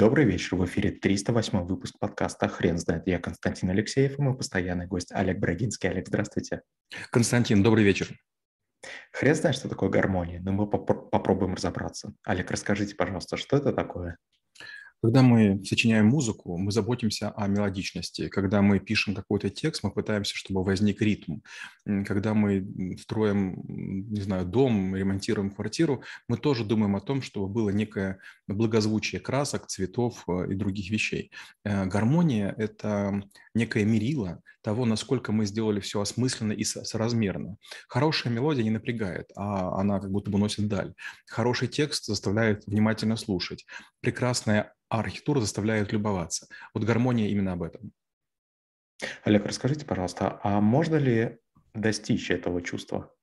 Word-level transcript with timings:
Добрый 0.00 0.24
вечер, 0.24 0.56
в 0.56 0.64
эфире 0.64 0.92
308 0.92 1.66
выпуск 1.66 1.98
подкаста 1.98 2.48
«Хрен 2.48 2.78
знает». 2.78 3.06
Я 3.06 3.18
Константин 3.18 3.68
Алексеев 3.68 4.18
и 4.18 4.22
мой 4.22 4.34
постоянный 4.34 4.86
гость 4.86 5.12
Олег 5.12 5.38
Брагинский. 5.38 5.90
Олег, 5.90 6.08
здравствуйте. 6.08 6.62
Константин, 7.10 7.62
добрый 7.62 7.84
вечер. 7.84 8.08
Хрен 9.12 9.34
знает, 9.34 9.56
что 9.56 9.68
такое 9.68 9.90
гармония, 9.90 10.40
но 10.40 10.52
мы 10.52 10.66
поп- 10.70 11.10
попробуем 11.10 11.52
разобраться. 11.52 12.14
Олег, 12.24 12.50
расскажите, 12.50 12.94
пожалуйста, 12.94 13.36
что 13.36 13.58
это 13.58 13.74
такое? 13.74 14.16
Когда 15.02 15.22
мы 15.22 15.64
сочиняем 15.64 16.06
музыку, 16.06 16.58
мы 16.58 16.72
заботимся 16.72 17.30
о 17.30 17.46
мелодичности. 17.46 18.28
Когда 18.28 18.60
мы 18.60 18.80
пишем 18.80 19.14
какой-то 19.14 19.48
текст, 19.48 19.82
мы 19.82 19.90
пытаемся, 19.90 20.36
чтобы 20.36 20.62
возник 20.62 21.00
ритм. 21.00 21.38
Когда 22.06 22.34
мы 22.34 22.96
строим, 23.00 23.62
не 23.66 24.20
знаю, 24.20 24.44
дом, 24.44 24.94
ремонтируем 24.94 25.50
квартиру, 25.50 26.02
мы 26.28 26.36
тоже 26.36 26.64
думаем 26.64 26.96
о 26.96 27.00
том, 27.00 27.22
чтобы 27.22 27.48
было 27.48 27.70
некое 27.70 28.18
благозвучие 28.46 29.20
красок, 29.20 29.68
цветов 29.68 30.24
э, 30.28 30.52
и 30.52 30.54
других 30.54 30.90
вещей. 30.90 31.30
Э, 31.64 31.86
гармония– 31.86 32.54
это 32.58 33.22
некое 33.54 33.84
мерило 33.84 34.42
того, 34.62 34.84
насколько 34.84 35.32
мы 35.32 35.46
сделали 35.46 35.80
все 35.80 36.00
осмысленно 36.00 36.52
и 36.52 36.64
соразмерно. 36.64 37.56
Хорошая 37.88 38.32
мелодия 38.32 38.64
не 38.64 38.70
напрягает, 38.70 39.30
а 39.34 39.80
она 39.80 39.98
как 40.00 40.10
будто 40.10 40.30
бы 40.30 40.38
носит 40.38 40.68
даль. 40.68 40.92
Хороший 41.26 41.68
текст 41.68 42.04
заставляет 42.04 42.66
внимательно 42.66 43.16
слушать. 43.16 43.64
Прекрасная 44.00 44.74
архитектура 44.98 45.40
заставляет 45.40 45.92
любоваться. 45.92 46.48
Вот 46.74 46.84
гармония 46.84 47.28
именно 47.28 47.52
об 47.52 47.62
этом. 47.62 47.92
Олег, 49.24 49.46
расскажите, 49.46 49.86
пожалуйста, 49.86 50.40
а 50.42 50.60
можно 50.60 50.96
ли 50.96 51.38
достичь 51.74 52.30
этого 52.30 52.60
чувства? 52.60 53.14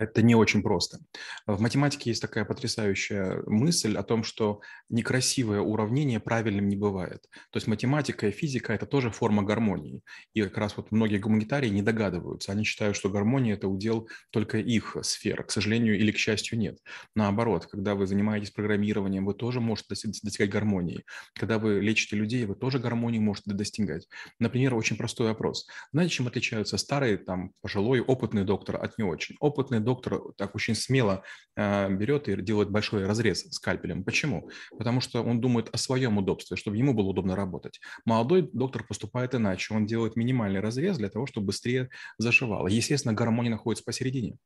Это 0.00 0.22
не 0.22 0.34
очень 0.34 0.62
просто. 0.62 0.98
В 1.46 1.60
математике 1.60 2.08
есть 2.08 2.22
такая 2.22 2.46
потрясающая 2.46 3.42
мысль 3.44 3.98
о 3.98 4.02
том, 4.02 4.24
что 4.24 4.62
некрасивое 4.88 5.60
уравнение 5.60 6.20
правильным 6.20 6.68
не 6.68 6.76
бывает. 6.76 7.26
То 7.50 7.58
есть 7.58 7.66
математика 7.66 8.28
и 8.28 8.30
физика– 8.30 8.72
это 8.74 8.86
тоже 8.86 9.10
форма 9.10 9.42
гармонии. 9.42 10.00
И 10.32 10.40
как 10.40 10.56
раз 10.56 10.78
вот 10.78 10.90
многие 10.90 11.18
гуманитарии 11.18 11.68
не 11.68 11.82
догадываются. 11.82 12.50
Они 12.50 12.64
считают, 12.64 12.96
что 12.96 13.10
гармония– 13.10 13.52
это 13.56 13.68
удел 13.68 14.08
только 14.30 14.56
их 14.56 14.96
сфер. 15.02 15.44
К 15.44 15.50
сожалению 15.50 15.98
или 15.98 16.12
к 16.12 16.16
счастью, 16.16 16.58
нет. 16.58 16.78
Наоборот, 17.14 17.66
когда 17.66 17.94
вы 17.94 18.06
занимаетесь 18.06 18.52
программированием, 18.52 19.26
вы 19.26 19.34
тоже 19.34 19.60
можете 19.60 19.94
достигать 20.22 20.48
гармонии. 20.48 21.04
Когда 21.34 21.58
вы 21.58 21.78
лечите 21.82 22.16
людей, 22.16 22.46
вы 22.46 22.54
тоже 22.54 22.78
гармонии 22.78 23.18
можете 23.18 23.52
достигать. 23.52 24.08
Например, 24.38 24.74
очень 24.74 24.96
простой 24.96 25.26
вопрос. 25.26 25.68
Знаете, 25.92 26.14
чем 26.14 26.26
отличаются 26.26 26.78
старый, 26.78 27.18
там, 27.18 27.52
пожилой, 27.60 28.00
опытный 28.00 28.44
доктор 28.44 28.82
от 28.82 28.96
не 28.96 29.04
очень? 29.04 29.36
Опытный 29.40 29.80
доктор 29.80 29.89
так 29.94 30.54
очень 30.54 30.74
смело 30.74 31.22
э, 31.56 31.90
берет 31.90 32.28
и 32.28 32.40
делает 32.40 32.70
большой 32.70 33.06
разрез 33.06 33.46
скальпелем. 33.50 34.04
Почему? 34.04 34.50
Потому 34.76 35.00
что 35.00 35.22
он 35.22 35.40
думает 35.40 35.68
о 35.72 35.78
своем 35.78 36.18
удобстве, 36.18 36.56
чтобы 36.56 36.76
ему 36.76 36.94
было 36.94 37.08
удобно 37.08 37.36
работать. 37.36 37.80
Молодой 38.04 38.48
доктор 38.52 38.84
поступает 38.84 39.34
иначе. 39.34 39.74
Он 39.74 39.86
делает 39.86 40.16
минимальный 40.16 40.60
разрез 40.60 40.98
для 40.98 41.08
того, 41.08 41.26
чтобы 41.26 41.46
быстрее 41.46 41.88
зашивало. 42.18 42.68
Естественно, 42.68 43.14
гармония 43.14 43.50
находится 43.50 43.84
посередине. 43.84 44.36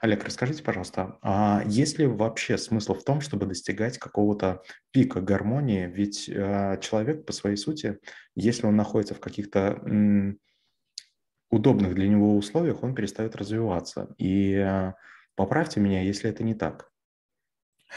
Олег, 0.00 0.24
расскажите, 0.24 0.62
пожалуйста, 0.62 1.18
а 1.22 1.62
есть 1.66 1.98
ли 1.98 2.06
вообще 2.06 2.58
смысл 2.58 2.94
в 2.94 3.04
том, 3.04 3.20
чтобы 3.20 3.46
достигать 3.46 3.98
какого-то 3.98 4.62
пика 4.90 5.20
гармонии? 5.20 5.86
Ведь 5.86 6.28
э, 6.28 6.78
человек 6.80 7.24
по 7.24 7.32
своей 7.32 7.56
сути, 7.56 7.98
если 8.34 8.66
он 8.66 8.76
находится 8.76 9.14
в 9.14 9.20
каких-то 9.20 9.80
удобных 11.50 11.94
для 11.94 12.08
него 12.08 12.36
условиях 12.36 12.82
он 12.82 12.94
перестает 12.94 13.36
развиваться. 13.36 14.14
И 14.18 14.54
э, 14.54 14.94
поправьте 15.36 15.80
меня, 15.80 16.02
если 16.02 16.30
это 16.30 16.44
не 16.44 16.54
так. 16.54 16.89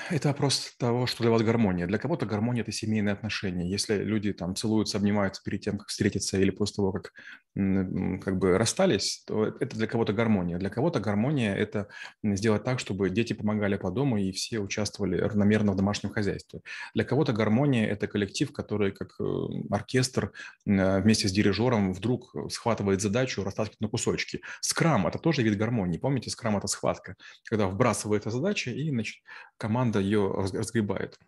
Это 0.10 0.30
вопрос 0.30 0.74
того, 0.80 1.06
что 1.06 1.24
для 1.24 1.32
вас 1.32 1.42
гармония. 1.44 1.88
Для 1.88 1.98
кого-то 1.98 2.26
гармония– 2.26 2.62
это 2.64 2.72
семейные 2.72 3.14
отношения. 3.14 3.70
Если 3.70 4.04
люди 4.04 4.34
там 4.34 4.56
целуются, 4.56 4.98
обнимаются 4.98 5.42
перед 5.44 5.62
тем, 5.62 5.78
как 5.78 5.90
встретиться, 5.90 6.40
или 6.40 6.50
после 6.50 6.78
того, 6.78 6.92
как 6.92 7.14
как 7.56 8.40
бы 8.40 8.58
расстались, 8.58 9.24
то 9.28 9.46
это 9.46 9.78
для 9.78 9.86
кого-то 9.86 10.12
гармония. 10.12 10.58
Для 10.58 10.72
кого-то 10.72 11.00
гармония– 11.00 11.54
это 11.56 11.88
сделать 12.24 12.64
так, 12.64 12.80
чтобы 12.80 13.12
дети 13.12 13.34
помогали 13.34 13.78
по 13.78 13.92
дому 13.92 14.18
и 14.18 14.32
все 14.32 14.58
участвовали 14.58 15.20
равномерно 15.20 15.74
в 15.74 15.76
домашнем 15.76 16.10
хозяйстве. 16.10 16.62
Для 16.96 17.04
кого-то 17.04 17.32
гармония– 17.32 17.86
это 17.92 18.08
коллектив, 18.08 18.52
который 18.52 18.92
как 18.92 19.14
э, 19.20 19.24
оркестр 19.70 20.32
вместе 20.66 21.28
с 21.28 21.32
дирижером 21.32 21.94
вдруг 21.94 22.36
схватывает 22.50 23.02
задачу, 23.02 23.44
растаскивает 23.44 23.82
на 23.82 23.88
кусочки. 23.88 24.42
Скрам– 24.62 25.06
это 25.08 25.20
тоже 25.20 25.44
вид 25.44 25.56
гармонии. 25.56 26.00
Помните, 26.00 26.32
скрам– 26.32 26.58
это 26.58 26.66
схватка, 26.66 27.18
когда 27.44 27.68
вбрасывается 27.68 28.32
задача 28.32 28.72
и 28.72 28.90
значит, 28.90 29.22
команда 29.58 29.83
команда 29.84 30.00
ее 30.00 30.32
разгребает. 30.32 31.20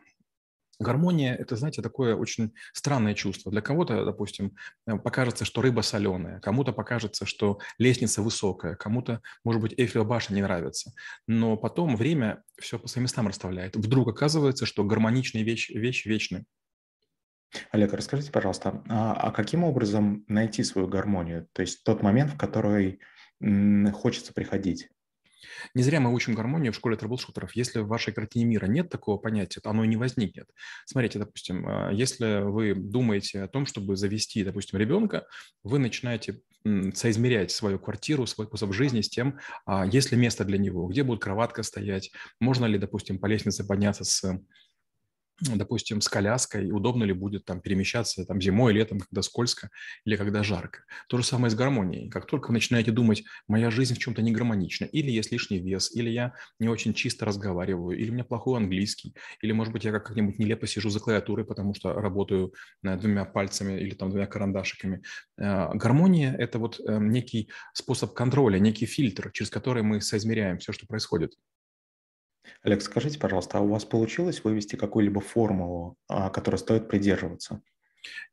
Гармония– 0.78 1.36
это, 1.40 1.56
знаете, 1.56 1.82
такое 1.82 2.16
очень 2.16 2.52
странное 2.74 3.14
чувство. 3.14 3.50
Для 3.50 3.62
кого-то, 3.62 4.04
допустим, 4.04 4.56
э, 4.88 4.98
покажется, 4.98 5.46
что 5.46 5.62
рыба 5.62 5.82
соленая, 5.82 6.42
кому-то 6.42 6.74
покажется, 6.74 7.26
что 7.26 7.60
лестница 7.78 8.22
высокая, 8.22 8.76
кому-то, 8.76 9.22
может 9.46 9.62
быть, 9.62 9.74
Эйфелева 9.78 10.04
башня 10.04 10.36
не 10.36 10.42
нравится. 10.42 10.92
Но 11.28 11.56
потом 11.56 11.96
время 11.96 12.44
все 12.60 12.78
по 12.78 12.90
своим 12.90 13.04
местам 13.04 13.28
расставляет. 13.28 13.78
Вдруг 13.78 14.10
оказывается, 14.10 14.66
что 14.66 14.84
гармоничные 14.84 15.46
вещи, 15.46 15.72
вещи 15.72 16.10
вечны. 16.10 16.44
Олег, 17.72 17.94
расскажите, 17.94 18.32
пожалуйста, 18.32 18.84
а, 18.90 19.14
а 19.14 19.32
каким 19.32 19.64
образом 19.64 20.26
найти 20.28 20.64
свою 20.64 20.90
гармонию? 20.90 21.48
То 21.54 21.62
есть 21.62 21.84
тот 21.86 22.04
момент, 22.04 22.34
в 22.34 22.38
который 22.38 23.00
хочется 23.94 24.34
приходить? 24.34 24.90
Не 25.74 25.84
зря 25.84 26.00
мы 26.00 26.14
учим 26.14 26.34
гармонию 26.34 26.74
в 26.74 26.76
школе 26.76 26.96
трэблшутеров. 26.98 27.56
Если 27.56 27.80
в 27.80 27.88
вашей 27.88 28.14
картине 28.14 28.46
мира 28.46 28.66
нет 28.66 28.90
такого 28.90 29.18
понятия, 29.18 29.62
то 29.62 29.70
оно 29.70 29.84
и 29.84 29.88
не 29.88 29.98
возникнет. 29.98 30.50
Смотрите, 30.86 31.20
допустим, 31.20 31.68
а, 31.68 31.92
если 31.92 32.42
вы 32.44 32.74
думаете 32.76 33.42
о 33.42 33.48
том, 33.48 33.66
чтобы 33.66 33.96
завести, 33.96 34.44
допустим, 34.44 34.80
ребенка, 34.80 35.26
вы 35.64 35.80
начинаете 35.80 36.42
соизмерять 36.94 37.52
свою 37.52 37.78
квартиру, 37.78 38.26
свой 38.26 38.48
способ 38.48 38.74
жизни 38.74 39.02
с 39.02 39.10
тем, 39.10 39.40
а, 39.66 39.86
есть 39.86 40.12
ли 40.12 40.18
место 40.18 40.46
для 40.46 40.58
него, 40.58 40.88
где 40.88 41.04
будет 41.04 41.22
кроватка 41.22 41.62
стоять, 41.64 42.12
можно 42.40 42.66
ли, 42.66 42.80
допустим, 42.80 43.20
по 43.20 43.28
лестнице 43.28 43.64
подняться 43.66 44.04
с 44.04 44.40
допустим, 45.42 46.02
с 46.02 46.08
коляской, 46.08 46.72
удобно 46.72 47.04
ли 47.04 47.14
будет 47.14 47.46
там 47.46 47.62
перемещаться 47.62 48.26
там 48.26 48.42
зимой, 48.42 48.74
летом, 48.74 49.00
когда 49.00 49.22
скользко 49.22 49.70
или 50.06 50.16
когда 50.16 50.44
жарко. 50.44 50.84
То 51.10 51.18
же 51.18 51.24
самое 51.24 51.52
с 51.52 51.56
гармонией. 51.56 52.10
Как 52.10 52.26
только 52.26 52.48
вы 52.48 52.54
начинаете 52.54 52.92
думать, 52.92 53.24
моя 53.48 53.70
жизнь 53.70 53.96
в 53.96 53.98
чем-то 53.98 54.22
не 54.22 54.32
гармонична, 54.32 54.86
или 54.86 55.12
есть 55.12 55.32
лишний 55.32 55.60
вес, 55.60 55.94
или 55.96 56.10
я 56.10 56.34
не 56.60 56.70
очень 56.70 56.94
чисто 56.94 57.26
разговариваю, 57.26 57.98
или 57.98 58.10
у 58.10 58.14
меня 58.14 58.24
плохой 58.24 58.58
английский, 58.58 59.14
или, 59.42 59.52
может 59.52 59.74
быть, 59.74 59.84
я 59.84 59.92
как-нибудь 59.92 60.40
нелепо 60.40 60.68
сижу 60.68 60.90
за 60.90 61.00
клавиатурой, 61.00 61.46
потому 61.46 61.74
что 61.74 61.94
работаю 61.94 62.54
э, 62.84 62.96
двумя 62.98 63.26
пальцами 63.26 63.80
или 63.80 63.94
там 63.94 64.10
двумя 64.10 64.28
карандашиками. 64.28 65.02
Э, 65.38 65.74
гармония– 65.74 66.34
это 66.38 66.60
вот 66.60 66.80
э, 66.80 66.98
некий 67.00 67.50
способ 67.74 68.14
контроля, 68.14 68.60
некий 68.60 68.86
фильтр, 68.86 69.32
через 69.32 69.50
который 69.50 69.84
мы 69.84 70.02
соизмеряем 70.02 70.60
все, 70.60 70.72
что 70.72 70.88
происходит. 70.88 71.34
Олег, 72.64 72.82
скажите, 72.82 73.20
пожалуйста, 73.20 73.58
а 73.58 73.62
у 73.62 73.68
вас 73.68 73.86
получилось 73.86 74.44
вывести 74.44 74.76
какую-либо 74.76 75.22
формулу, 75.22 75.98
а, 76.08 76.30
которой 76.30 76.58
стоит 76.58 76.88
придерживаться? 76.88 77.62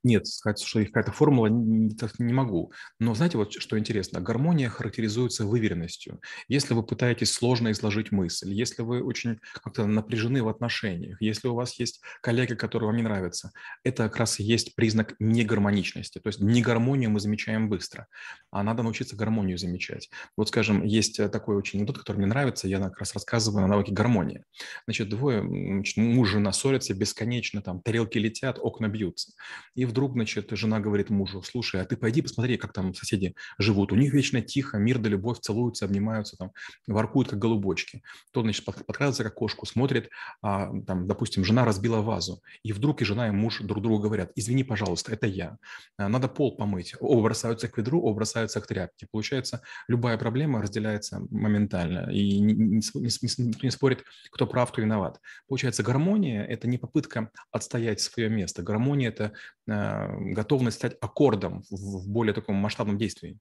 Нет, 0.02 0.26
сказать, 0.26 0.60
что 0.60 0.80
их 0.80 0.88
какая-то 0.88 1.12
формула 1.12 1.46
не, 1.46 1.94
могу. 2.32 2.72
Но 2.98 3.14
знаете, 3.14 3.38
вот 3.38 3.52
что 3.52 3.78
интересно, 3.78 4.20
гармония 4.20 4.68
характеризуется 4.68 5.46
выверенностью. 5.46 6.20
Если 6.48 6.74
вы 6.74 6.82
пытаетесь 6.82 7.32
сложно 7.32 7.70
изложить 7.70 8.10
мысль, 8.10 8.52
если 8.52 8.82
вы 8.82 9.02
очень 9.02 9.38
как-то 9.62 9.86
напряжены 9.86 10.42
в 10.42 10.48
отношениях, 10.48 11.20
если 11.20 11.48
у 11.48 11.54
вас 11.54 11.78
есть 11.78 12.00
коллега, 12.20 12.56
который 12.56 12.84
вам 12.86 12.96
не 12.96 13.02
нравится, 13.02 13.52
это 13.84 14.04
как 14.04 14.16
раз 14.16 14.40
и 14.40 14.42
есть 14.42 14.74
признак 14.74 15.14
негармоничности. 15.20 16.18
То 16.18 16.28
есть 16.28 16.40
негармонию 16.40 17.10
мы 17.10 17.20
замечаем 17.20 17.68
быстро, 17.68 18.08
а 18.50 18.62
надо 18.62 18.82
научиться 18.82 19.14
гармонию 19.14 19.58
замечать. 19.58 20.10
Вот, 20.36 20.48
скажем, 20.48 20.82
есть 20.84 21.20
такой 21.30 21.56
очень 21.56 21.78
анекдот, 21.78 21.98
который 21.98 22.16
мне 22.16 22.26
нравится, 22.26 22.66
я 22.66 22.80
как 22.80 22.98
раз 22.98 23.14
рассказываю 23.14 23.62
на 23.62 23.68
навыке 23.68 23.92
гармонии. 23.92 24.44
Значит, 24.86 25.08
двое, 25.08 25.42
муж 25.42 25.94
и 25.96 26.32
жена 26.32 26.52
ссорятся 26.52 26.94
бесконечно, 26.94 27.62
там 27.62 27.80
тарелки 27.80 28.18
летят, 28.18 28.58
окна 28.58 28.88
бьются. 28.88 29.32
И 29.74 29.84
вдруг, 29.84 30.12
значит, 30.12 30.48
жена 30.50 30.80
говорит 30.80 31.10
мужу, 31.10 31.42
слушай, 31.42 31.80
а 31.80 31.84
ты 31.84 31.96
пойди 31.96 32.22
посмотри, 32.22 32.56
как 32.56 32.72
там 32.72 32.94
соседи 32.94 33.34
живут. 33.58 33.92
У 33.92 33.96
них 33.96 34.12
вечно 34.12 34.40
тихо, 34.40 34.78
мир 34.78 34.98
да 34.98 35.08
любовь, 35.08 35.40
целуются, 35.40 35.84
обнимаются, 35.84 36.36
там, 36.36 36.52
воркуют, 36.86 37.28
как 37.28 37.38
голубочки. 37.38 38.02
Тот, 38.32 38.44
значит, 38.44 38.64
подкрадывается 38.64 39.24
к 39.24 39.26
окошку, 39.28 39.66
смотрит, 39.66 40.10
а, 40.42 40.70
там, 40.86 41.06
допустим, 41.06 41.44
жена 41.44 41.64
разбила 41.64 42.00
вазу. 42.00 42.42
И 42.62 42.72
вдруг 42.72 43.02
и 43.02 43.04
жена, 43.04 43.28
и 43.28 43.30
муж 43.30 43.60
друг 43.60 43.82
другу 43.82 44.00
говорят, 44.00 44.32
извини, 44.34 44.64
пожалуйста, 44.64 45.12
это 45.12 45.26
я. 45.26 45.58
А, 45.96 46.08
надо 46.08 46.28
пол 46.28 46.56
помыть. 46.56 46.94
Оба 47.00 47.22
бросаются 47.22 47.68
к 47.68 47.76
ведру, 47.78 48.00
оба 48.02 48.16
бросаются 48.16 48.60
к 48.60 48.66
тряпке. 48.66 49.06
Получается, 49.10 49.62
любая 49.88 50.18
проблема 50.18 50.62
разделяется 50.62 51.20
моментально. 51.30 52.10
И 52.10 52.38
никто 52.40 53.00
не, 53.00 53.70
спорит, 53.70 54.04
кто 54.30 54.46
прав, 54.46 54.72
кто 54.72 54.82
виноват. 54.82 55.20
Получается, 55.48 55.82
гармония– 55.82 56.44
это 56.48 56.68
не 56.68 56.78
попытка 56.78 57.30
отстоять 57.50 58.00
свое 58.00 58.28
место. 58.28 58.62
Гармония– 58.62 59.08
это 59.10 59.32
готовность 59.66 60.78
стать 60.78 60.96
аккордом 61.00 61.62
в 61.70 62.08
более 62.08 62.34
таком 62.34 62.56
масштабном 62.56 62.98
действии. 62.98 63.38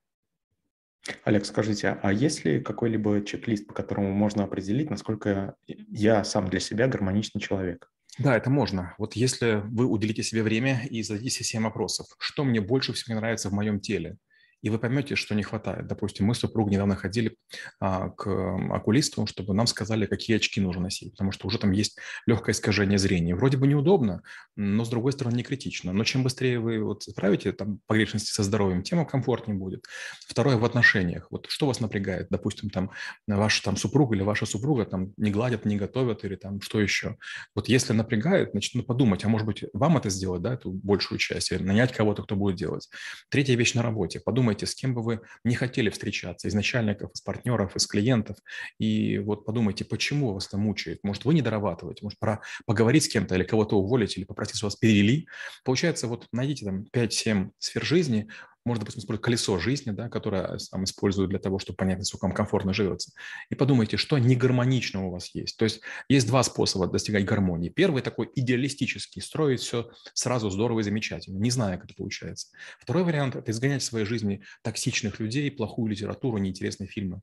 Олег, 1.24 1.46
скажите, 1.46 1.98
а 2.04 2.14
есть 2.14 2.46
ли 2.46 2.62
какой-либо 2.62 3.26
чек-лист, 3.26 3.66
по 3.66 3.74
которому 3.74 4.14
можно 4.14 4.44
определить, 4.44 4.92
насколько 4.92 5.56
я 5.66 6.24
сам 6.24 6.48
для 6.48 6.60
себя 6.60 6.88
гармоничный 6.88 7.42
человек? 7.42 7.92
Да, 8.20 8.38
это 8.38 8.50
можно. 8.50 8.94
Вот 8.98 9.14
если 9.16 9.64
вы 9.66 9.86
уделите 9.88 10.22
себе 10.22 10.44
время 10.44 10.86
и 10.86 11.02
зададите 11.02 11.44
7 11.44 11.64
вопросов, 11.64 12.08
что 12.20 12.44
мне 12.44 12.62
больше 12.62 12.94
всего 12.94 13.16
нравится 13.16 13.50
в 13.50 13.54
моем 13.54 13.80
теле, 13.80 14.18
и 14.62 14.70
вы 14.70 14.80
поймете, 14.80 15.16
что 15.16 15.36
не 15.36 15.44
хватает. 15.44 15.88
Допустим, 15.88 16.26
мы 16.28 16.36
с 16.36 16.40
супругой 16.40 16.74
недавно 16.74 16.96
ходили 16.96 17.36
а, 17.80 18.10
к 18.10 18.28
окулисту, 18.72 19.26
чтобы 19.26 19.54
нам 19.54 19.68
сказали, 19.68 20.06
какие 20.06 20.38
очки 20.38 20.62
нужно 20.62 20.84
носить, 20.84 21.12
потому 21.14 21.32
что 21.32 21.48
уже 21.48 21.58
там 21.58 21.72
есть 21.72 21.98
легкое 22.26 22.54
искажение 22.54 22.98
зрения. 22.98 23.36
Вроде 23.36 23.58
бы 23.58 23.68
неудобно, 23.68 24.22
но, 24.56 24.86
с 24.86 24.90
другой 24.90 25.12
стороны, 25.14 25.36
не 25.36 25.44
критично. 25.44 25.94
Но 25.94 26.04
чем 26.04 26.24
быстрее 26.24 26.60
вы 26.60 26.84
вот 26.84 27.04
справите 27.04 27.52
там, 27.52 27.80
погрешности 27.88 28.32
со 28.32 28.44
здоровьем, 28.44 28.84
тем 28.84 29.06
комфортнее 29.06 29.58
будет. 29.58 29.86
Второе, 30.28 30.58
в 30.58 30.66
отношениях. 30.66 31.28
Вот 31.32 31.48
что 31.50 31.68
вас 31.68 31.80
напрягает? 31.80 32.28
Допустим, 32.30 32.70
там 32.70 32.92
ваш 33.28 33.60
там, 33.62 33.78
супруг 33.78 34.14
или 34.14 34.22
ваша 34.22 34.46
супруга 34.46 34.86
там 34.86 35.14
не 35.18 35.32
гладят, 35.32 35.66
не 35.66 35.78
готовят 35.78 36.24
или 36.24 36.36
там 36.36 36.62
что 36.62 36.80
еще. 36.80 37.18
Вот 37.56 37.68
если 37.68 37.94
напрягает, 37.94 38.52
значит, 38.52 38.76
ну, 38.76 38.84
подумать, 38.84 39.26
а 39.26 39.30
может 39.30 39.48
быть, 39.48 39.64
вам 39.74 39.98
это 39.98 40.10
сделать, 40.10 40.42
да, 40.42 40.54
эту 40.54 40.72
большую 40.72 41.18
часть, 41.20 41.52
или 41.52 41.64
нанять 41.64 41.94
кого-то, 41.94 42.24
кто 42.24 42.36
будет 42.36 42.56
делать. 42.56 42.90
Третья 43.30 43.56
вещь 43.56 43.74
на 43.74 43.82
работе. 43.82 44.20
Подумать, 44.20 44.51
подумайте, 44.52 44.66
с 44.66 44.76
кем 44.76 44.94
бы 44.94 45.02
вы 45.02 45.22
не 45.44 45.56
хотели 45.56 45.90
встречаться, 45.90 46.48
из 46.48 46.54
начальников, 46.54 47.12
из 47.14 47.22
партнеров, 47.22 47.76
из 47.76 47.88
клиентов, 47.88 48.38
и 48.80 49.18
вот 49.20 49.46
подумайте, 49.46 49.86
почему 49.86 50.34
вас 50.34 50.48
это 50.48 50.58
мучает. 50.58 51.00
Может, 51.04 51.26
вы 51.26 51.34
не 51.34 51.42
дорабатываете, 51.42 52.04
может, 52.04 52.20
пора 52.20 52.42
поговорить 52.66 53.06
с 53.06 53.08
кем-то 53.08 53.36
или 53.36 53.44
кого-то 53.44 53.78
уволить, 53.78 54.18
или 54.18 54.26
попросить, 54.26 54.58
чтобы 54.58 54.68
вас 54.68 54.76
перевели. 54.76 55.28
Получается, 55.64 56.08
вот 56.08 56.28
найдите 56.34 56.66
там 56.66 56.86
5-7 56.94 57.52
сфер 57.60 57.86
жизни, 57.86 58.28
можно, 58.66 58.82
допустим, 58.82 59.02
использовать 59.02 59.24
колесо 59.24 59.60
жизни, 59.60 59.92
да, 59.92 60.10
которое 60.10 60.58
там, 60.70 60.84
используют 60.84 61.30
для 61.30 61.40
того, 61.40 61.60
чтобы 61.60 61.78
понять, 61.78 62.00
насколько 62.00 62.26
вам 62.26 62.34
комфортно 62.34 62.74
живется. 62.74 63.12
И 63.50 63.56
подумайте, 63.56 63.98
что 63.98 64.18
негармонично 64.18 65.06
у 65.06 65.12
вас 65.12 65.34
есть. 65.34 65.58
То 65.58 65.66
есть 65.66 65.82
есть 66.10 66.28
два 66.28 66.44
способа 66.44 66.88
достигать 66.88 67.26
гармонии. 67.26 67.70
Первый 67.70 68.02
такой 68.02 68.30
идеалистический, 68.36 69.22
строить 69.22 69.62
все 69.62 69.90
сразу 70.14 70.50
здорово 70.50 70.82
и 70.82 70.84
замечательно, 70.84 71.38
не 71.38 71.50
зная, 71.50 71.78
как 71.78 71.86
это 71.86 71.96
получается. 71.96 72.48
Второй 72.80 73.04
вариант– 73.04 73.36
это 73.38 73.52
изгонять 73.52 73.82
в 73.82 73.86
своей 73.86 74.06
жизни 74.06 74.44
токсичных 74.64 75.20
людей, 75.20 75.50
плохую 75.50 75.90
литературу, 75.90 76.38
неинтересные 76.38 76.88
фильмы. 76.88 77.22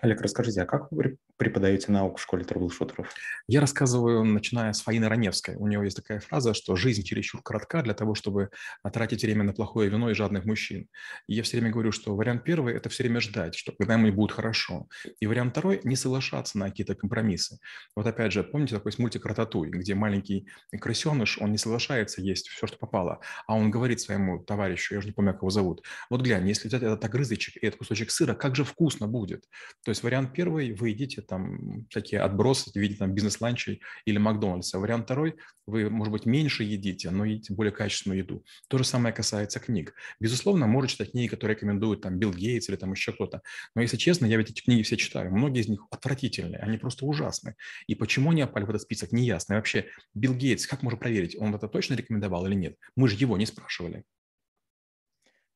Олег, 0.00 0.20
расскажите, 0.20 0.62
а 0.62 0.66
как 0.66 0.92
вы 0.92 1.16
преподаете 1.36 1.90
науку 1.90 2.18
в 2.18 2.22
школе 2.22 2.44
трэблшутеров? 2.44 3.12
Я 3.48 3.60
рассказываю, 3.60 4.24
начиная 4.24 4.72
с 4.72 4.82
Фаины 4.82 5.08
Раневской. 5.08 5.56
У 5.56 5.66
нее 5.66 5.82
есть 5.82 5.96
такая 5.96 6.20
фраза, 6.20 6.52
что 6.52 6.76
жизнь 6.76 7.02
чересчур 7.02 7.42
коротка 7.42 7.82
для 7.82 7.94
того, 7.94 8.14
чтобы 8.14 8.50
тратить 8.92 9.22
время 9.22 9.44
на 9.44 9.52
плохое 9.52 9.88
вино 9.88 10.10
и 10.10 10.14
жадных 10.14 10.44
мужчин. 10.44 10.88
И 11.26 11.34
я 11.34 11.42
все 11.42 11.56
время 11.56 11.72
говорю, 11.72 11.92
что 11.92 12.14
вариант 12.14 12.44
первый– 12.44 12.74
это 12.76 12.88
все 12.88 13.04
время 13.04 13.20
ждать, 13.20 13.54
что 13.54 13.72
когда-нибудь 13.72 14.14
будет 14.14 14.32
хорошо. 14.32 14.86
И 15.18 15.26
вариант 15.26 15.52
второй– 15.52 15.80
не 15.84 15.96
соглашаться 15.96 16.58
на 16.58 16.68
какие-то 16.68 16.94
компромиссы. 16.94 17.58
Вот 17.96 18.06
опять 18.06 18.32
же, 18.32 18.44
помните 18.44 18.74
такой 18.76 18.92
мультик 18.98 19.24
«Рататуй», 19.24 19.70
где 19.70 19.94
маленький 19.94 20.46
крысеныш, 20.78 21.38
он 21.38 21.52
не 21.52 21.58
соглашается 21.58 22.20
есть 22.20 22.48
все, 22.48 22.66
что 22.66 22.76
попало, 22.76 23.20
а 23.46 23.54
он 23.54 23.70
говорит 23.70 24.00
своему 24.00 24.42
товарищу, 24.44 24.94
я 24.94 24.98
уже 24.98 25.08
не 25.08 25.12
помню, 25.12 25.32
как 25.32 25.42
его 25.42 25.50
зовут, 25.50 25.84
вот 26.10 26.22
глянь, 26.22 26.46
если 26.46 26.68
взять 26.68 26.82
этот 26.82 27.04
огрызочек 27.04 27.56
и 27.56 27.66
этот 27.66 27.78
кусочек 27.78 28.10
сыра, 28.10 28.34
как 28.34 28.56
же 28.56 28.64
вкусно 28.64 29.06
будет. 29.06 29.46
То 29.84 29.90
есть 29.90 30.02
вариант 30.02 30.32
первый– 30.32 30.72
вы 30.74 30.90
едите 30.90 31.22
там 31.22 31.86
такие 31.92 32.22
отбросы 32.22 32.70
в 32.70 32.76
виде 32.76 32.96
там 32.96 33.12
бизнес-ланчей 33.12 33.80
или 34.04 34.18
Макдональдса. 34.18 34.78
Вариант 34.78 35.04
второй– 35.04 35.36
вы, 35.66 35.88
может 35.88 36.12
быть, 36.12 36.26
меньше 36.26 36.64
едите, 36.64 37.10
но 37.10 37.24
едите 37.24 37.54
более 37.54 37.72
качественную 37.72 38.18
еду. 38.18 38.44
То 38.68 38.78
же 38.78 38.84
самое 38.84 39.14
касается 39.14 39.60
книг. 39.60 39.94
Безусловно, 40.18 40.66
можно 40.66 40.88
читать 40.88 41.12
книги, 41.12 41.28
которые 41.28 41.54
рекомендуют 41.54 42.02
там 42.02 42.18
Билл 42.18 42.32
Гейтс 42.32 42.68
или 42.68 42.76
там 42.76 42.92
еще 42.92 43.12
кто-то. 43.12 43.42
Но 43.74 43.82
если 43.82 43.96
честно, 43.96 44.26
я 44.26 44.36
ведь 44.36 44.50
эти 44.50 44.62
книги 44.62 44.82
все 44.82 44.96
читаю. 44.96 45.32
Многие 45.32 45.60
из 45.60 45.68
них 45.68 45.86
отвратительные, 45.90 46.60
они 46.60 46.78
просто 46.78 47.06
ужасны. 47.06 47.54
И 47.86 47.94
почему 47.94 48.30
они 48.30 48.42
опали 48.42 48.64
в 48.64 48.70
этот 48.70 48.82
список, 48.82 49.12
неясно. 49.12 49.54
И 49.54 49.56
вообще, 49.56 49.86
Билл 50.14 50.34
Гейтс, 50.34 50.66
как 50.66 50.82
можно 50.82 50.98
проверить, 50.98 51.36
он 51.38 51.54
это 51.54 51.68
точно 51.68 51.94
рекомендовал 51.94 52.46
или 52.46 52.54
нет? 52.54 52.76
Мы 52.96 53.08
же 53.08 53.16
его 53.16 53.36
не 53.36 53.46
спрашивали. 53.46 54.04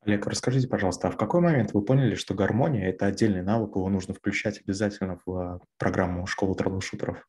Олег, 0.05 0.27
расскажите, 0.27 0.67
пожалуйста, 0.67 1.07
а 1.07 1.11
в 1.11 1.17
какой 1.17 1.41
момент 1.41 1.73
вы 1.73 1.81
поняли, 1.81 2.13
что 2.13 2.35
гармония– 2.35 2.89
это 2.89 3.07
отдельный 3.07 3.41
навык, 3.41 3.75
его 3.75 3.89
нужно 3.89 4.13
включать 4.13 4.61
обязательно 4.61 5.19
в 5.25 5.31
а, 5.35 5.59
программу 5.79 6.27
школы 6.27 6.53
трэблшутеров? 6.53 7.27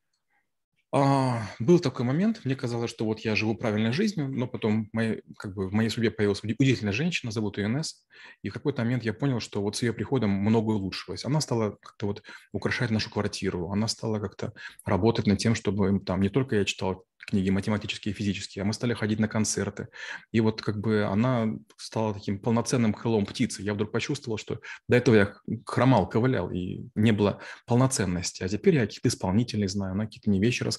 А, 0.92 1.42
был 1.58 1.80
такой 1.80 2.06
момент, 2.06 2.40
мне 2.44 2.54
казалось, 2.54 2.90
что 2.90 3.04
вот 3.04 3.20
я 3.20 3.34
живу 3.34 3.54
правильной 3.56 3.92
жизнью, 3.92 4.28
но 4.28 4.46
потом 4.46 4.88
моей, 4.92 5.22
как 5.36 5.54
бы 5.54 5.68
в 5.68 5.72
моей 5.72 5.90
судьбе 5.90 6.10
появилась 6.10 6.42
удивительная 6.42 6.92
женщина, 6.92 7.32
зовут 7.32 7.58
ее 7.58 7.66
Инесс, 7.66 8.06
и 8.42 8.48
в 8.48 8.54
какой-то 8.54 8.82
момент 8.82 9.02
я 9.04 9.12
понял, 9.12 9.40
что 9.40 9.60
вот 9.60 9.76
с 9.76 9.82
ее 9.82 9.92
приходом 9.92 10.30
многое 10.30 10.76
улучшилось. 10.76 11.24
Она 11.24 11.40
стала 11.40 11.76
как-то 11.82 12.06
вот 12.06 12.22
украшать 12.52 12.90
нашу 12.90 13.10
квартиру, 13.10 13.70
она 13.70 13.88
стала 13.88 14.20
как-то 14.20 14.54
работать 14.84 15.26
над 15.26 15.38
тем, 15.38 15.54
чтобы 15.54 16.00
там 16.00 16.22
не 16.22 16.28
только 16.28 16.56
я 16.56 16.64
читал 16.64 17.04
книги 17.26 17.50
математические 17.50 18.12
и 18.14 18.16
физические, 18.16 18.62
а 18.62 18.64
мы 18.64 18.72
стали 18.72 18.94
ходить 18.94 19.18
на 19.18 19.28
концерты. 19.28 19.88
И 20.32 20.40
вот 20.40 20.62
как 20.62 20.80
бы 20.80 21.04
она 21.04 21.48
стала 21.76 22.14
таким 22.14 22.38
полноценным 22.38 22.94
крылом 22.94 23.26
птицы. 23.26 23.62
Я 23.62 23.74
вдруг 23.74 23.90
почувствовал, 23.90 24.38
что 24.38 24.60
до 24.88 24.96
этого 24.96 25.14
я 25.16 25.34
хромал, 25.66 26.08
ковылял, 26.08 26.50
и 26.50 26.88
не 26.94 27.12
было 27.12 27.40
полноценности. 27.66 28.42
А 28.44 28.48
теперь 28.48 28.76
я 28.76 28.82
каких-то 28.82 29.08
исполнителей 29.08 29.66
знаю, 29.66 29.92
она 29.92 30.06
какие-то 30.06 30.30
мне 30.30 30.40
вещи 30.40 30.62
рассказывает. 30.62 30.75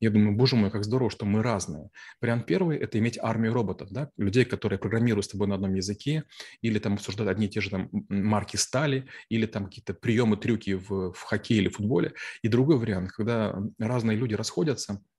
Я 0.00 0.10
думаю, 0.10 0.36
боже 0.36 0.56
мой, 0.56 0.70
как 0.70 0.84
здорово, 0.84 1.10
что 1.10 1.24
мы 1.24 1.42
разные. 1.42 1.90
Вариант 2.20 2.46
первый– 2.46 2.76
это 2.78 2.98
иметь 2.98 3.18
армию 3.18 3.52
роботов, 3.52 3.88
да? 3.90 4.10
людей, 4.16 4.44
которые 4.44 4.78
программируют 4.78 5.26
с 5.26 5.28
тобой 5.28 5.48
на 5.48 5.54
одном 5.54 5.74
языке, 5.74 6.24
или 6.60 6.78
там 6.78 6.94
обсуждают 6.94 7.30
одни 7.30 7.46
и 7.46 7.50
те 7.50 7.60
же 7.60 7.70
там 7.70 7.88
марки 8.08 8.56
стали, 8.56 9.06
или 9.28 9.46
там 9.46 9.66
какие-то 9.66 9.94
приемы, 9.94 10.36
трюки 10.36 10.74
в, 10.74 11.12
в 11.12 11.22
хоккее 11.22 11.60
или 11.60 11.68
футболе. 11.68 12.14
И 12.42 12.48
другой 12.48 12.78
вариант, 12.78 13.12
когда 13.12 13.56
разные 13.78 14.16
люди 14.16 14.34
расходятся– 14.34 15.00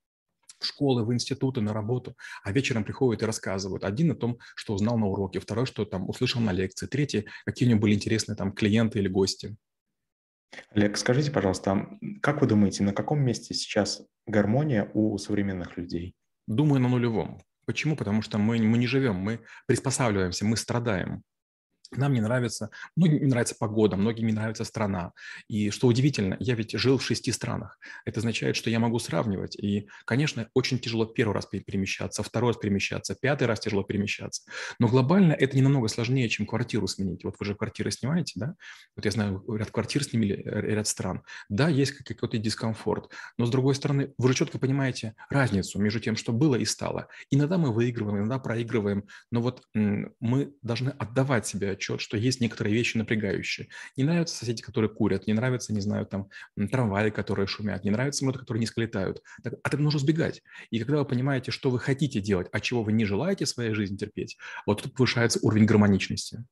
в 0.64 0.66
школы, 0.66 1.04
в 1.04 1.12
институты, 1.12 1.60
на 1.60 1.72
работу, 1.72 2.16
а 2.42 2.52
вечером 2.52 2.84
приходят 2.84 3.22
и 3.22 3.26
рассказывают. 3.26 3.84
Один 3.84 4.10
о 4.10 4.14
том, 4.14 4.38
что 4.56 4.74
узнал 4.74 4.98
на 4.98 5.06
уроке, 5.06 5.40
второй, 5.40 5.66
что 5.66 5.84
там 5.84 6.08
услышал 6.08 6.40
на 6.40 6.52
лекции, 6.52 6.86
третий, 6.86 7.28
какие 7.44 7.68
у 7.68 7.70
него 7.70 7.80
были 7.80 7.94
интересные 7.94 8.36
там 8.36 8.52
клиенты 8.52 8.98
или 8.98 9.08
гости. 9.08 9.56
Олег, 10.70 10.96
скажите, 10.96 11.30
пожалуйста, 11.30 11.88
как 12.20 12.40
вы 12.40 12.46
думаете, 12.46 12.82
на 12.82 12.92
каком 12.92 13.20
месте 13.20 13.54
сейчас 13.54 14.02
гармония 14.26 14.90
у 14.94 15.16
современных 15.18 15.76
людей? 15.76 16.14
Думаю, 16.46 16.80
на 16.80 16.88
нулевом. 16.88 17.40
Почему? 17.66 17.96
Потому 17.96 18.22
что 18.22 18.38
мы, 18.38 18.58
мы 18.58 18.78
не 18.78 18.86
живем, 18.86 19.16
мы 19.16 19.40
приспосабливаемся, 19.66 20.44
мы 20.44 20.56
страдаем. 20.56 21.22
Нам 21.92 22.12
не 22.12 22.20
нравится, 22.20 22.70
многим 22.96 23.20
не 23.20 23.26
нравится 23.26 23.54
погода, 23.58 23.96
многим 23.96 24.26
не 24.26 24.32
нравится 24.32 24.64
страна. 24.64 25.12
И 25.48 25.70
что 25.70 25.86
удивительно, 25.86 26.36
я 26.40 26.54
ведь 26.54 26.72
жил 26.72 26.98
в 26.98 27.04
шести 27.04 27.30
странах. 27.30 27.78
Это 28.04 28.20
означает, 28.20 28.56
что 28.56 28.70
я 28.70 28.78
могу 28.78 28.98
сравнивать. 28.98 29.56
И, 29.56 29.88
конечно, 30.04 30.48
очень 30.54 30.78
тяжело 30.78 31.04
первый 31.04 31.34
раз 31.34 31.46
перемещаться, 31.46 32.22
второй 32.22 32.50
раз 32.50 32.56
перемещаться, 32.56 33.14
пятый 33.14 33.46
раз 33.46 33.60
тяжело 33.60 33.82
перемещаться. 33.82 34.42
Но 34.78 34.88
глобально 34.88 35.32
это 35.32 35.56
не 35.56 35.62
намного 35.62 35.88
сложнее, 35.88 36.28
чем 36.28 36.46
квартиру 36.46 36.86
сменить. 36.86 37.24
Вот 37.24 37.36
вы 37.38 37.46
же 37.46 37.54
квартиры 37.54 37.90
снимаете, 37.90 38.32
да? 38.36 38.54
Вот 38.96 39.04
я 39.04 39.10
знаю, 39.10 39.44
ряд 39.48 39.70
квартир 39.70 40.02
снимали, 40.02 40.42
э, 40.44 40.74
ряд 40.74 40.88
стран. 40.88 41.22
Да, 41.48 41.68
есть 41.68 41.92
какой-то 41.92 42.38
дискомфорт. 42.38 43.12
Но, 43.38 43.46
с 43.46 43.50
другой 43.50 43.74
стороны, 43.74 44.12
вы 44.18 44.28
же 44.28 44.34
четко 44.34 44.58
понимаете 44.58 45.14
разницу 45.30 45.78
между 45.80 46.00
тем, 46.00 46.16
что 46.16 46.32
было 46.32 46.56
и 46.56 46.64
стало. 46.64 47.08
Иногда 47.30 47.58
мы 47.58 47.72
выигрываем, 47.72 48.18
иногда 48.18 48.38
проигрываем. 48.38 49.04
Но 49.30 49.40
вот 49.40 49.62
мы 49.74 50.54
должны 50.62 50.90
отдавать 50.90 51.46
себе 51.46 51.76
отчет, 51.84 52.00
что 52.00 52.16
есть 52.16 52.40
некоторые 52.40 52.74
вещи 52.74 52.96
напрягающие. 52.96 53.68
Не 53.96 54.04
нравятся 54.04 54.36
соседи, 54.36 54.62
которые 54.62 54.90
курят, 54.90 55.26
не 55.26 55.34
нравятся, 55.34 55.72
не 55.72 55.80
знаю, 55.80 56.06
там, 56.06 56.28
трамваи, 56.70 57.10
которые 57.10 57.46
шумят, 57.46 57.84
не 57.84 57.90
нравятся 57.90 58.20
самолеты, 58.20 58.40
которые 58.40 58.60
низко 58.60 58.80
летают. 58.80 59.22
Так, 59.42 59.54
от 59.54 59.66
этого 59.66 59.82
нужно 59.82 60.00
сбегать. 60.00 60.42
И 60.70 60.78
когда 60.78 60.98
вы 60.98 61.04
понимаете, 61.04 61.50
что 61.50 61.70
вы 61.70 61.78
хотите 61.78 62.20
делать, 62.20 62.48
а 62.52 62.60
чего 62.60 62.82
вы 62.82 62.92
не 62.92 63.04
желаете 63.04 63.44
в 63.44 63.48
своей 63.48 63.74
жизни 63.74 63.96
терпеть, 63.96 64.36
вот 64.66 64.82
тут 64.82 64.94
повышается 64.94 65.38
уровень 65.42 65.66
гармоничности. 65.66 66.44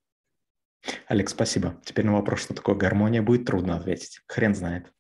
Олег, 1.07 1.29
спасибо. 1.29 1.81
Теперь 1.85 2.05
на 2.05 2.13
вопрос, 2.13 2.43
что 2.43 2.55
такое 2.55 2.75
гармония, 2.75 3.23
будет 3.23 3.47
трудно 3.47 3.77
ответить. 3.77 4.21
Хрен 4.27 4.55
знает. 4.55 4.93